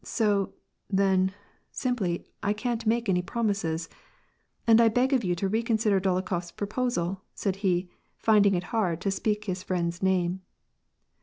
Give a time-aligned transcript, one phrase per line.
[0.03, 0.53] So,
[0.89, 1.31] then,
[1.69, 3.87] simply I can't make any prom ises.
[4.65, 9.11] And I beg of you to reconsider Dolokhof's proposal," said he, finding it hard to
[9.11, 10.41] speak his friend's name.